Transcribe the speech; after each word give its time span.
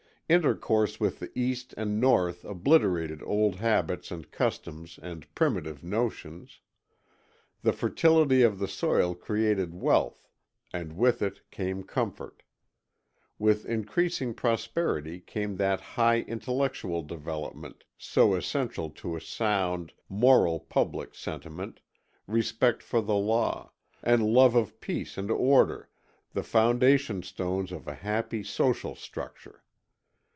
Intercourse 0.31 0.97
with 0.97 1.19
the 1.19 1.29
East 1.37 1.73
and 1.75 1.99
North 1.99 2.45
obliterated 2.45 3.21
old 3.21 3.57
habits 3.57 4.11
and 4.11 4.31
customs 4.31 4.97
and 5.03 5.27
primitive 5.35 5.83
notions. 5.83 6.61
The 7.63 7.73
fertility 7.73 8.41
of 8.41 8.57
the 8.57 8.67
soil 8.69 9.13
created 9.13 9.73
wealth 9.75 10.29
and 10.71 10.95
with 10.95 11.21
it 11.21 11.41
came 11.51 11.83
comfort. 11.83 12.43
With 13.37 13.65
increasing 13.65 14.33
prosperity 14.33 15.19
came 15.19 15.57
that 15.57 15.81
high 15.81 16.21
intellectual 16.21 17.01
development 17.01 17.83
so 17.97 18.33
essential 18.35 18.89
to 18.89 19.17
a 19.17 19.19
sound, 19.19 19.91
moral 20.07 20.61
public 20.61 21.13
sentiment, 21.13 21.81
respect 22.25 22.81
for 22.81 23.01
the 23.01 23.15
law, 23.17 23.73
and 24.01 24.25
love 24.31 24.55
of 24.55 24.79
peace 24.79 25.17
and 25.17 25.29
order, 25.29 25.89
the 26.31 26.41
foundation 26.41 27.21
stones 27.21 27.73
of 27.73 27.85
a 27.85 27.95
happy 27.95 28.43
social 28.45 28.95
structure. 28.95 29.65